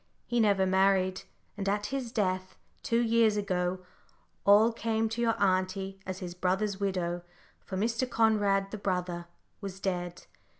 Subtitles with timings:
[0.25, 1.21] He never married,
[1.55, 3.81] and at his death, two years ago,
[4.47, 7.21] all came to your auntie as his brother's widow,
[7.59, 8.09] for Mr.
[8.09, 9.27] Conrad, the brother,
[9.61, 10.23] was dead.